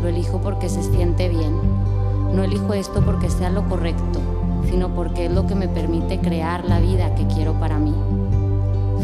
[0.00, 1.54] lo elijo porque se siente bien.
[2.34, 4.20] No elijo esto porque sea lo correcto,
[4.68, 7.94] sino porque es lo que me permite crear la vida que quiero para mí.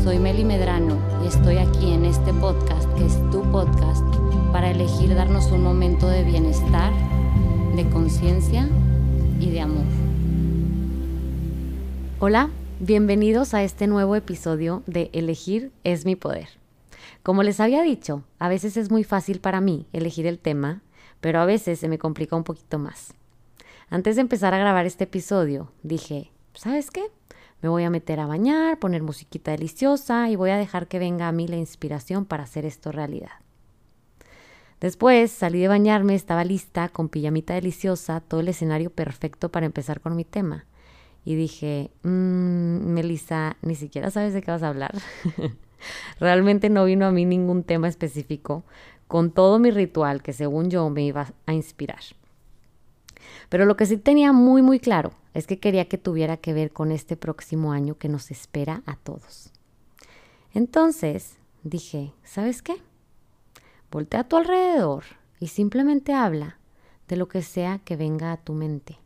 [0.02, 4.04] Soy Meli Medrano y estoy aquí en este podcast, que es tu podcast,
[4.52, 6.92] para elegir darnos un momento de bienestar,
[7.74, 8.68] de conciencia
[9.40, 9.84] y de amor.
[12.20, 12.50] Hola,
[12.80, 16.48] bienvenidos a este nuevo episodio de Elegir es mi poder.
[17.22, 20.82] Como les había dicho, a veces es muy fácil para mí elegir el tema,
[21.20, 23.14] pero a veces se me complica un poquito más.
[23.88, 27.04] Antes de empezar a grabar este episodio, dije, ¿sabes qué?
[27.62, 31.28] Me voy a meter a bañar, poner musiquita deliciosa y voy a dejar que venga
[31.28, 33.30] a mí la inspiración para hacer esto realidad.
[34.80, 40.00] Después salí de bañarme, estaba lista, con pijamita deliciosa, todo el escenario perfecto para empezar
[40.00, 40.66] con mi tema
[41.26, 44.94] y dije, mmm, Melissa, ni siquiera sabes de qué vas a hablar.
[46.20, 48.64] Realmente no vino a mí ningún tema específico
[49.08, 52.00] con todo mi ritual que según yo me iba a inspirar.
[53.48, 56.72] Pero lo que sí tenía muy muy claro es que quería que tuviera que ver
[56.72, 59.52] con este próximo año que nos espera a todos.
[60.54, 62.76] Entonces dije, ¿sabes qué?
[63.90, 65.04] Voltea a tu alrededor
[65.38, 66.58] y simplemente habla
[67.08, 68.98] de lo que sea que venga a tu mente.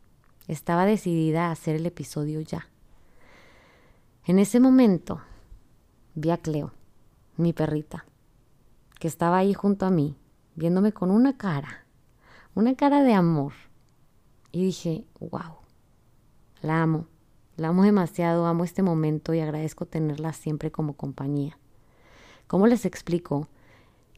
[0.47, 2.67] Estaba decidida a hacer el episodio ya.
[4.25, 5.21] En ese momento
[6.15, 6.71] vi a Cleo,
[7.37, 8.05] mi perrita,
[8.99, 10.17] que estaba ahí junto a mí,
[10.55, 11.85] viéndome con una cara,
[12.55, 13.53] una cara de amor.
[14.51, 15.55] Y dije, wow,
[16.61, 17.07] la amo,
[17.57, 21.57] la amo demasiado, amo este momento y agradezco tenerla siempre como compañía.
[22.47, 23.47] ¿Cómo les explico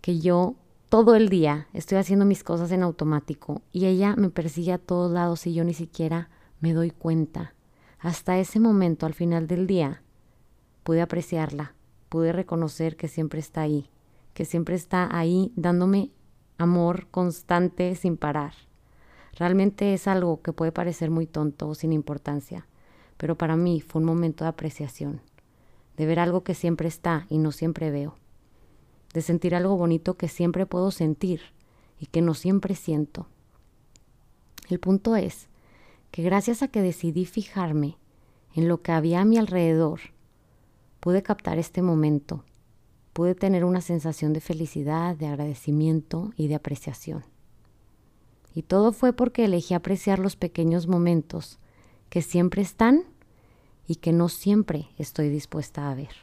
[0.01, 0.55] que yo
[0.89, 5.11] todo el día estoy haciendo mis cosas en automático y ella me persigue a todos
[5.11, 6.29] lados y yo ni siquiera
[6.59, 7.55] me doy cuenta.
[7.99, 10.03] Hasta ese momento, al final del día,
[10.83, 11.73] pude apreciarla,
[12.13, 13.89] pude reconocer que siempre está ahí,
[14.35, 16.11] que siempre está ahí dándome
[16.59, 18.53] amor constante sin parar.
[19.33, 22.67] Realmente es algo que puede parecer muy tonto o sin importancia,
[23.17, 25.21] pero para mí fue un momento de apreciación,
[25.97, 28.15] de ver algo que siempre está y no siempre veo
[29.13, 31.41] de sentir algo bonito que siempre puedo sentir
[31.99, 33.27] y que no siempre siento.
[34.69, 35.47] El punto es
[36.11, 37.97] que gracias a que decidí fijarme
[38.55, 39.99] en lo que había a mi alrededor,
[41.03, 42.45] pude captar este momento,
[43.11, 47.25] pude tener una sensación de felicidad, de agradecimiento y de apreciación.
[48.55, 51.59] Y todo fue porque elegí apreciar los pequeños momentos
[52.09, 53.03] que siempre están
[53.85, 56.15] y que no siempre estoy dispuesta a ver.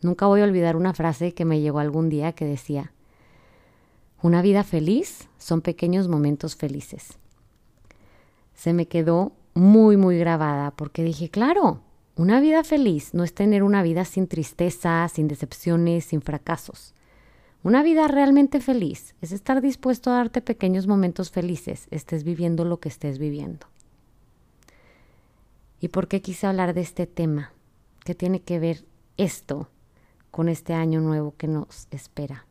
[0.00, 2.94] Nunca voy a olvidar una frase que me llegó algún día que decía,
[4.22, 7.18] una vida feliz son pequeños momentos felices.
[8.54, 11.82] Se me quedó muy, muy grabada porque dije, claro,
[12.16, 16.94] una vida feliz no es tener una vida sin tristeza, sin decepciones, sin fracasos.
[17.62, 22.80] Una vida realmente feliz es estar dispuesto a darte pequeños momentos felices, estés viviendo lo
[22.80, 23.66] que estés viviendo.
[25.80, 27.52] ¿Y por qué quise hablar de este tema?
[28.04, 28.84] ¿Qué tiene que ver
[29.16, 29.68] esto
[30.30, 32.46] con este año nuevo que nos espera.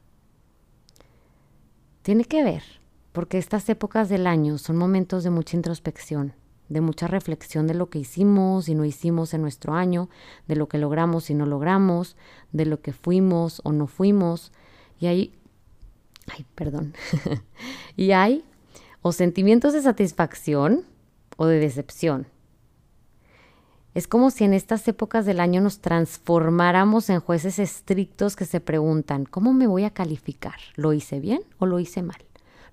[2.02, 2.64] Tiene que ver,
[3.12, 6.34] porque estas épocas del año son momentos de mucha introspección,
[6.70, 10.10] de mucha reflexión de lo que hicimos y no hicimos en nuestro año,
[10.48, 12.16] de lo que logramos y no logramos,
[12.52, 14.52] de lo que fuimos o no fuimos,
[15.00, 15.34] y hay,
[16.28, 16.94] ay, perdón,
[17.98, 18.44] y hay
[19.02, 20.86] o sentimientos de satisfacción
[21.38, 22.28] o de decepción,
[23.96, 28.60] es como si en estas épocas del año nos transformáramos en jueces estrictos que se
[28.60, 30.56] preguntan, ¿cómo me voy a calificar?
[30.76, 32.24] ¿Lo hice bien o lo hice mal?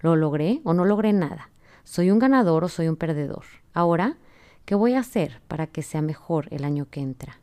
[0.00, 1.50] ¿Lo logré o no logré nada?
[1.84, 3.44] ¿Soy un ganador o soy un perdedor?
[3.76, 4.16] Ahora,
[4.64, 7.40] ¿qué voy a hacer para que sea mejor el año que entra?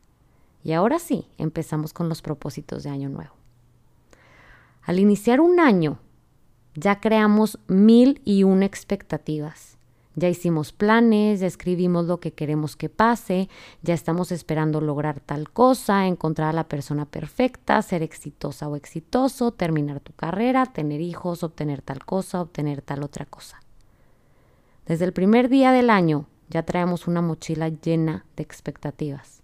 [0.64, 3.34] Y ahora sí, empezamos con los propósitos de año nuevo.
[4.82, 6.00] Al iniciar un año,
[6.74, 9.74] ya creamos mil y una expectativas
[10.16, 13.48] ya hicimos planes, ya escribimos lo que queremos que pase,
[13.82, 19.52] ya estamos esperando lograr tal cosa, encontrar a la persona perfecta, ser exitosa o exitoso,
[19.52, 23.60] terminar tu carrera, tener hijos, obtener tal cosa, obtener tal otra cosa.
[24.86, 29.42] Desde el primer día del año ya traemos una mochila llena de expectativas.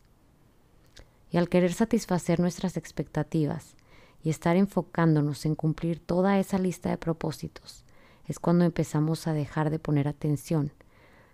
[1.30, 3.74] Y al querer satisfacer nuestras expectativas
[4.22, 7.84] y estar enfocándonos en cumplir toda esa lista de propósitos,
[8.26, 10.72] es cuando empezamos a dejar de poner atención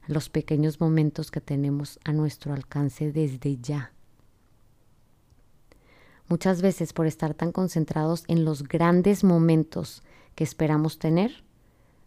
[0.09, 3.93] a los pequeños momentos que tenemos a nuestro alcance desde ya.
[6.29, 10.03] Muchas veces por estar tan concentrados en los grandes momentos
[10.35, 11.45] que esperamos tener,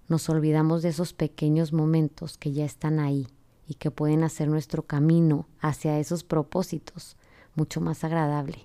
[0.10, 3.28] nos olvidamos de esos pequeños momentos que ya están ahí
[3.68, 7.16] y que pueden hacer nuestro camino hacia esos propósitos
[7.56, 8.58] mucho más agradable,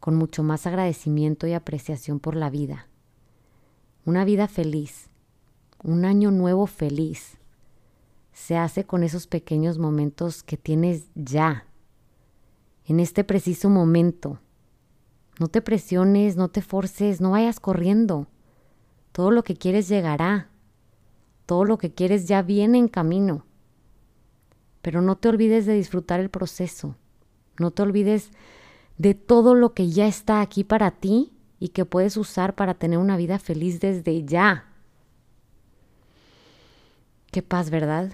[0.00, 2.88] con mucho más agradecimiento y apreciación por la vida.
[4.06, 5.10] Una vida feliz,
[5.82, 7.36] un año nuevo feliz,
[8.32, 11.66] se hace con esos pequeños momentos que tienes ya,
[12.86, 14.40] en este preciso momento.
[15.38, 18.26] No te presiones, no te forces, no vayas corriendo.
[19.12, 20.48] Todo lo que quieres llegará.
[21.46, 23.44] Todo lo que quieres ya viene en camino.
[24.82, 26.96] Pero no te olvides de disfrutar el proceso.
[27.58, 28.30] No te olvides
[28.98, 32.98] de todo lo que ya está aquí para ti y que puedes usar para tener
[32.98, 34.66] una vida feliz desde ya.
[37.30, 38.12] Qué paz, ¿verdad?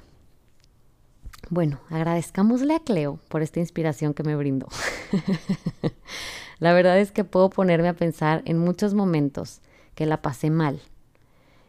[1.49, 4.67] Bueno, agradezcámosle a Cleo por esta inspiración que me brindó.
[6.59, 9.61] la verdad es que puedo ponerme a pensar en muchos momentos
[9.97, 10.81] que la pasé mal.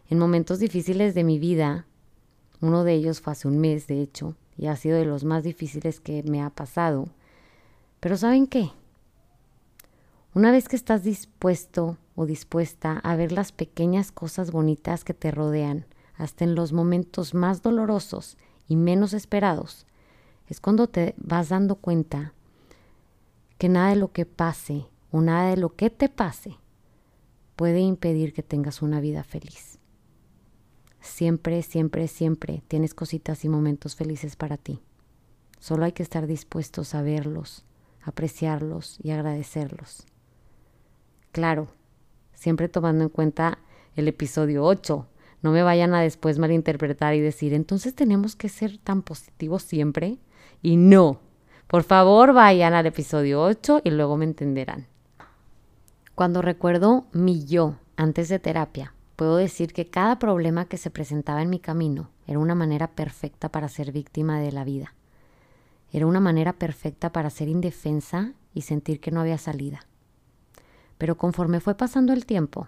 [0.10, 1.88] En momentos difíciles de mi vida,
[2.62, 5.44] uno de ellos fue hace un mes, de hecho, y ha sido de los más
[5.44, 7.08] difíciles que me ha pasado.
[8.00, 8.70] Pero ¿saben qué?
[10.36, 15.32] Una vez que estás dispuesto o dispuesta a ver las pequeñas cosas bonitas que te
[15.32, 15.86] rodean,
[16.16, 18.38] hasta en los momentos más dolorosos
[18.68, 19.86] y menos esperados,
[20.48, 22.34] es cuando te vas dando cuenta
[23.58, 26.58] que nada de lo que pase o nada de lo que te pase
[27.58, 29.80] puede impedir que tengas una vida feliz.
[31.02, 34.80] Siempre, siempre, siempre tienes cositas y momentos felices para ti.
[35.60, 37.66] Solo hay que estar dispuestos a verlos,
[38.04, 40.06] apreciarlos y agradecerlos.
[41.32, 41.68] Claro,
[42.34, 43.58] siempre tomando en cuenta
[43.96, 45.08] el episodio 8,
[45.42, 50.20] no me vayan a después malinterpretar y decir, entonces tenemos que ser tan positivos siempre.
[50.62, 51.22] Y no.
[51.68, 54.88] Por favor, vayan al episodio 8 y luego me entenderán.
[56.18, 61.44] Cuando recuerdo mi yo antes de terapia, puedo decir que cada problema que se presentaba
[61.44, 64.96] en mi camino era una manera perfecta para ser víctima de la vida.
[65.92, 69.82] Era una manera perfecta para ser indefensa y sentir que no había salida.
[70.98, 72.68] Pero conforme fue pasando el tiempo,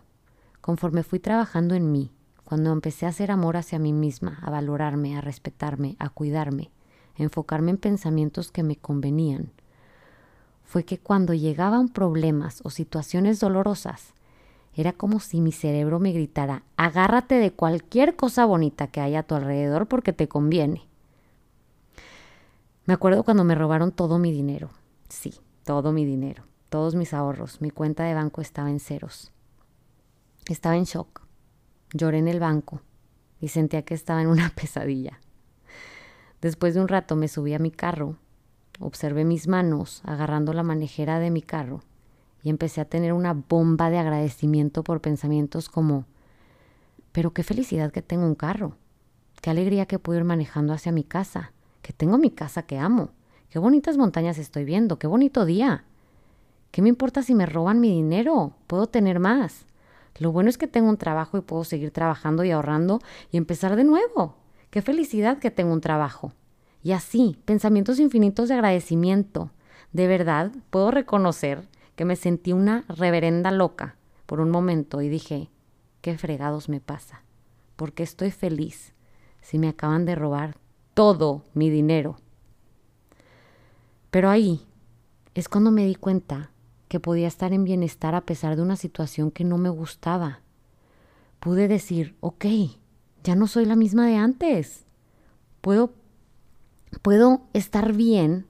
[0.62, 2.12] conforme fui trabajando en mí,
[2.44, 6.70] cuando empecé a hacer amor hacia mí misma, a valorarme, a respetarme, a cuidarme,
[7.18, 9.50] a enfocarme en pensamientos que me convenían,
[10.70, 14.14] fue que cuando llegaban problemas o situaciones dolorosas,
[14.76, 19.24] era como si mi cerebro me gritara, agárrate de cualquier cosa bonita que haya a
[19.24, 20.84] tu alrededor porque te conviene.
[22.86, 24.70] Me acuerdo cuando me robaron todo mi dinero.
[25.10, 25.34] Sí,
[25.64, 27.62] todo mi dinero, todos mis ahorros.
[27.62, 29.32] Mi cuenta de banco estaba en ceros.
[30.48, 31.24] Estaba en shock.
[31.96, 32.82] Lloré en el banco
[33.42, 35.20] y sentía que estaba en una pesadilla.
[36.42, 38.18] Después de un rato me subí a mi carro,
[38.80, 41.82] observé mis manos agarrando la manejera de mi carro
[42.42, 46.06] y empecé a tener una bomba de agradecimiento por pensamientos como,
[47.12, 48.78] pero qué felicidad que tengo un carro,
[49.42, 53.10] qué alegría que puedo ir manejando hacia mi casa, que tengo mi casa que amo,
[53.50, 55.84] qué bonitas montañas estoy viendo, qué bonito día.
[56.72, 58.54] ¿Qué me importa si me roban mi dinero?
[58.68, 59.66] Puedo tener más.
[60.20, 63.00] Lo bueno es que tengo un trabajo y puedo seguir trabajando y ahorrando
[63.32, 64.36] y empezar de nuevo.
[64.70, 66.34] Qué felicidad que tengo un trabajo.
[66.84, 69.52] Y así, pensamientos infinitos de agradecimiento.
[69.92, 73.96] De verdad, puedo reconocer que me sentí una reverenda loca
[74.26, 75.50] por un momento y dije,
[76.02, 77.24] ¿qué fregados me pasa?
[77.76, 78.94] ¿Por qué estoy feliz
[79.42, 80.58] si me acaban de robar
[80.94, 82.18] todo mi dinero?
[84.12, 84.66] Pero ahí
[85.36, 86.52] es cuando me di cuenta
[86.88, 90.42] que podía estar en bienestar a pesar de una situación que no me gustaba.
[91.40, 92.46] Pude decir, ok,
[93.24, 94.86] ya no soy la misma de antes.
[95.62, 95.94] Puedo,
[97.02, 98.46] puedo estar bien,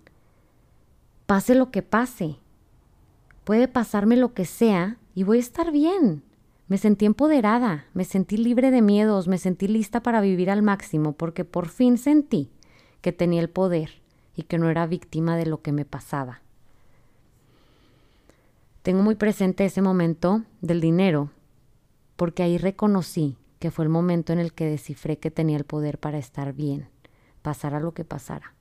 [1.26, 2.38] pase lo que pase.
[3.44, 6.24] Puede pasarme lo que sea y voy a estar bien.
[6.68, 11.14] Me sentí empoderada, me sentí libre de miedos, me sentí lista para vivir al máximo
[11.14, 12.52] porque por fin sentí
[13.02, 14.02] que tenía el poder
[14.36, 16.42] y que no era víctima de lo que me pasaba.
[18.84, 21.32] Tengo muy presente ese momento del dinero,
[22.16, 25.98] porque ahí reconocí que fue el momento en el que descifré que tenía el poder
[25.98, 26.88] para estar bien,
[27.50, 28.54] pasara lo que pasara.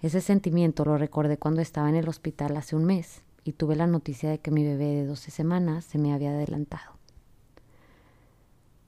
[0.00, 3.86] Ese sentimiento lo recordé cuando estaba en el hospital hace un mes y tuve la
[3.86, 6.92] noticia de que mi bebé de 12 semanas se me había adelantado.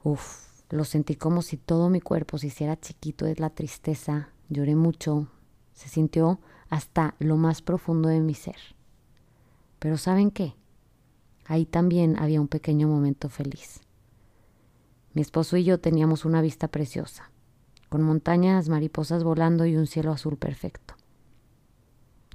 [0.02, 4.76] Uf, lo sentí como si todo mi cuerpo se hiciera chiquito de la tristeza, lloré
[4.76, 5.28] mucho,
[5.74, 8.56] se sintió hasta lo más profundo de mi ser.
[9.78, 10.54] Pero ¿saben qué?
[11.44, 13.82] Ahí también había un pequeño momento feliz.
[15.12, 17.30] Mi esposo y yo teníamos una vista preciosa,
[17.88, 20.94] con montañas, mariposas volando y un cielo azul perfecto.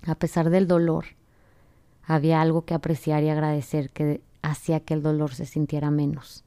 [0.05, 1.05] A pesar del dolor,
[2.03, 6.43] había algo que apreciar y agradecer que hacía que el dolor se sintiera menos.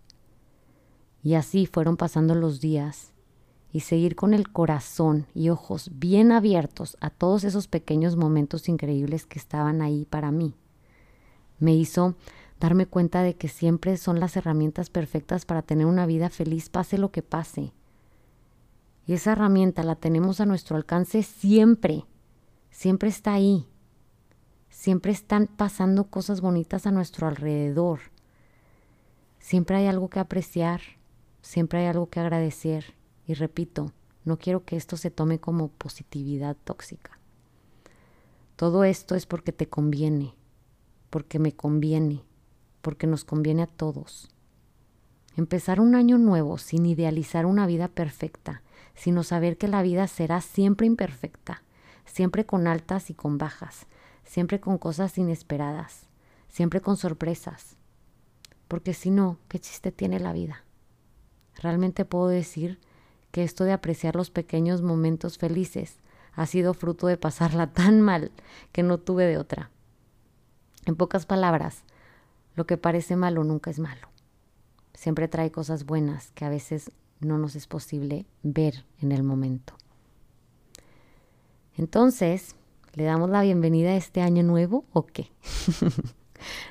[1.23, 3.13] Y así fueron pasando los días
[3.73, 9.27] y seguir con el corazón y ojos bien abiertos a todos esos pequeños momentos increíbles
[9.27, 10.55] que estaban ahí para mí.
[11.59, 12.15] Me hizo
[12.61, 16.99] darme cuenta de que siempre son las herramientas perfectas para tener una vida feliz pase
[16.99, 17.73] lo que pase.
[19.07, 22.05] Y esa herramienta la tenemos a nuestro alcance siempre,
[22.71, 23.69] siempre está ahí.
[24.71, 28.01] Siempre están pasando cosas bonitas a nuestro alrededor.
[29.39, 30.81] Siempre hay algo que apreciar,
[31.43, 32.95] siempre hay algo que agradecer.
[33.27, 33.93] Y repito,
[34.25, 37.19] no quiero que esto se tome como positividad tóxica.
[38.57, 40.35] Todo esto es porque te conviene,
[41.09, 42.23] porque me conviene,
[42.83, 44.29] porque nos conviene a todos.
[45.37, 48.63] Empezar un año nuevo sin idealizar una vida perfecta,
[48.95, 51.63] sino saber que la vida será siempre imperfecta,
[52.05, 53.87] siempre con altas y con bajas,
[54.25, 56.07] siempre con cosas inesperadas,
[56.49, 57.77] siempre con sorpresas.
[58.69, 60.65] Porque si no, ¿qué chiste tiene la vida?
[61.57, 62.81] Realmente puedo decir
[63.31, 65.99] que esto de apreciar los pequeños momentos felices
[66.33, 68.31] ha sido fruto de pasarla tan mal
[68.73, 69.71] que no tuve de otra.
[70.87, 71.85] En pocas palabras,
[72.55, 74.09] lo que parece malo nunca es malo.
[74.93, 79.75] Siempre trae cosas buenas que a veces no nos es posible ver en el momento.
[81.77, 82.55] Entonces,
[82.95, 85.31] ¿le damos la bienvenida a este año nuevo o qué?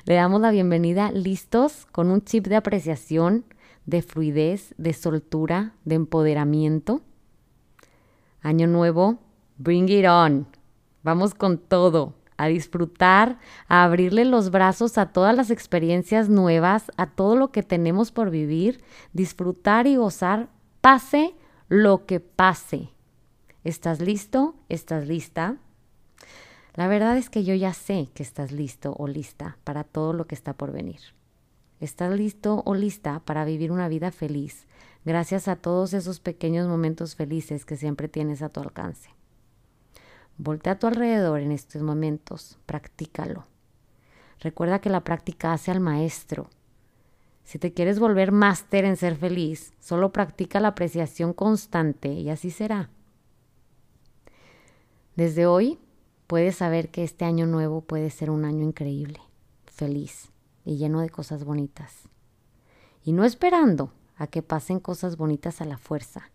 [0.04, 3.44] Le damos la bienvenida listos con un chip de apreciación,
[3.86, 7.00] de fluidez, de soltura, de empoderamiento.
[8.40, 9.18] Año nuevo,
[9.58, 10.46] bring it on.
[11.02, 13.38] Vamos con todo, a disfrutar,
[13.68, 18.30] a abrirle los brazos a todas las experiencias nuevas, a todo lo que tenemos por
[18.30, 20.48] vivir, disfrutar y gozar,
[20.80, 21.34] pase
[21.68, 22.90] lo que pase.
[23.62, 24.56] ¿Estás listo?
[24.68, 25.56] ¿Estás lista?
[26.74, 30.26] La verdad es que yo ya sé que estás listo o lista para todo lo
[30.26, 31.00] que está por venir.
[31.80, 34.66] Estás listo o lista para vivir una vida feliz
[35.04, 39.13] gracias a todos esos pequeños momentos felices que siempre tienes a tu alcance.
[40.36, 43.46] Voltea a tu alrededor en estos momentos, practícalo.
[44.40, 46.50] Recuerda que la práctica hace al maestro.
[47.44, 52.50] Si te quieres volver máster en ser feliz, solo practica la apreciación constante y así
[52.50, 52.90] será.
[55.14, 55.78] Desde hoy
[56.26, 59.20] puedes saber que este año nuevo puede ser un año increíble,
[59.66, 60.32] feliz
[60.64, 62.08] y lleno de cosas bonitas.
[63.04, 66.30] Y no esperando a que pasen cosas bonitas a la fuerza,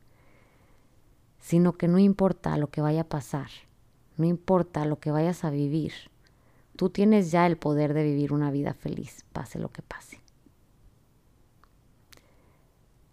[1.40, 3.50] sino que no importa lo que vaya a pasar,
[4.20, 5.94] no importa lo que vayas a vivir,
[6.76, 10.20] tú tienes ya el poder de vivir una vida feliz, pase lo que pase.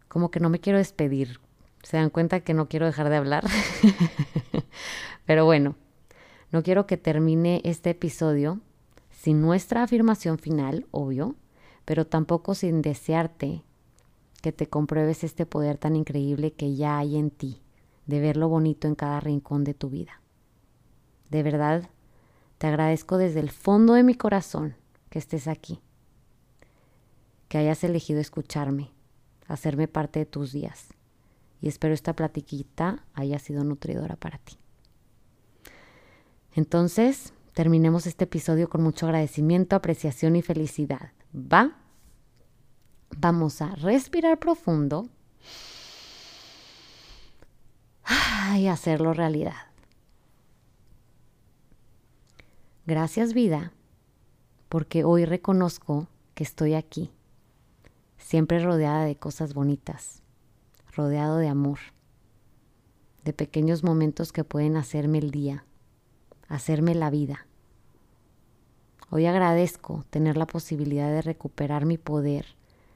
[0.09, 1.39] Como que no me quiero despedir,
[1.85, 3.45] se dan cuenta que no quiero dejar de hablar.
[5.27, 5.77] Pero bueno,
[6.51, 8.61] no quiero que termine este episodio
[9.11, 11.37] sin nuestra afirmación final, obvio,
[11.85, 13.63] pero tampoco sin desearte
[14.43, 17.63] que te compruebes este poder tan increíble que ya hay en ti,
[18.07, 20.21] de ver lo bonito en cada rincón de tu vida.
[21.31, 21.89] De verdad,
[22.59, 24.77] te agradezco desde el fondo de mi corazón
[25.11, 25.81] que estés aquí,
[27.49, 28.91] que hayas elegido escucharme,
[29.47, 30.89] hacerme parte de tus días,
[31.61, 34.59] y espero esta platiquita haya sido nutridora para ti.
[36.55, 41.13] Entonces, terminemos este episodio con mucho agradecimiento, apreciación y felicidad.
[41.35, 41.77] ¿Va?
[43.19, 45.09] Vamos a respirar profundo
[48.57, 49.76] y hacerlo realidad.
[52.87, 53.73] Gracias vida,
[54.69, 57.11] porque hoy reconozco que estoy aquí,
[58.17, 60.23] siempre rodeada de cosas bonitas,
[60.93, 61.79] rodeado de amor,
[63.25, 65.65] de pequeños momentos que pueden hacerme el día
[66.49, 67.47] hacerme la vida.
[69.11, 72.47] Hoy agradezco tener la posibilidad de recuperar mi poder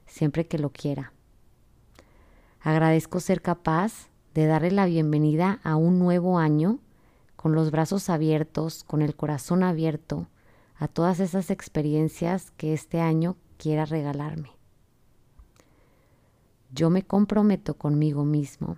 [0.06, 1.12] siempre que lo quiera.
[2.60, 6.78] Agradezco ser capaz de darle la bienvenida a un nuevo año
[7.40, 10.28] con los brazos abiertos, con el corazón abierto
[10.76, 14.50] a todas esas experiencias que este año quiera regalarme.
[16.70, 18.76] Yo me comprometo conmigo mismo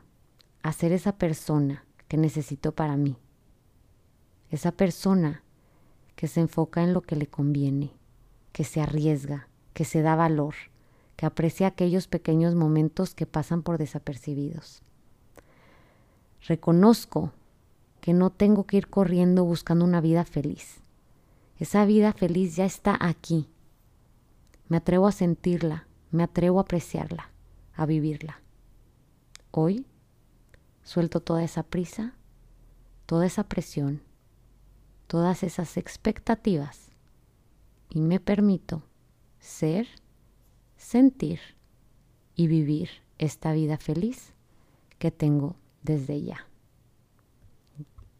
[0.62, 3.16] a ser esa persona que necesito para mí
[4.52, 5.42] esa persona
[6.14, 7.90] que se enfoca en lo que le conviene,
[8.52, 10.54] que se arriesga, que se da valor,
[11.16, 14.82] que aprecia aquellos pequeños momentos que pasan por desapercibidos.
[16.46, 17.32] Reconozco
[18.02, 20.80] que no tengo que ir corriendo buscando una vida feliz.
[21.56, 23.48] Esa vida feliz ya está aquí.
[24.66, 27.30] Me atrevo a sentirla, me atrevo a apreciarla,
[27.76, 28.40] a vivirla.
[29.52, 29.86] Hoy
[30.82, 32.14] suelto toda esa prisa,
[33.06, 34.02] toda esa presión,
[35.06, 36.90] todas esas expectativas
[37.88, 38.82] y me permito
[39.38, 39.86] ser,
[40.76, 41.38] sentir
[42.34, 44.32] y vivir esta vida feliz
[44.98, 45.54] que tengo
[45.84, 46.48] desde ya.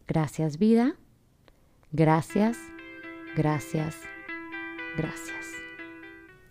[0.07, 0.95] Gracias vida,
[1.91, 2.57] gracias,
[3.37, 3.95] gracias,
[4.97, 5.43] gracias.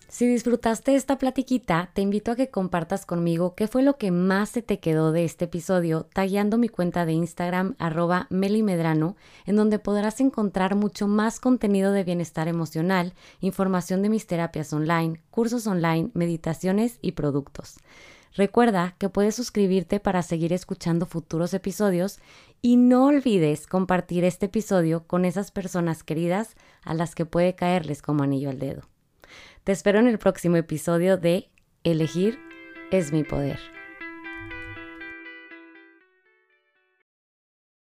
[0.08, 4.50] Si disfrutaste esta platiquita, te invito a que compartas conmigo qué fue lo que más
[4.50, 9.16] se te quedó de este episodio, tagueando mi cuenta de Instagram arroba melimedrano,
[9.46, 15.22] en donde podrás encontrar mucho más contenido de bienestar emocional, información de mis terapias online,
[15.30, 17.78] cursos online, meditaciones y productos.
[18.34, 22.18] Recuerda que puedes suscribirte para seguir escuchando futuros episodios
[22.62, 26.54] y no olvides compartir este episodio con esas personas queridas
[26.84, 28.82] a las que puede caerles como anillo al dedo.
[29.64, 31.50] Te espero en el próximo episodio de
[31.82, 32.38] Elegir
[32.92, 33.58] es mi poder.